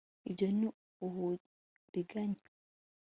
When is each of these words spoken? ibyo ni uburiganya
ibyo 0.29 0.47
ni 0.57 0.67
uburiganya 1.07 2.43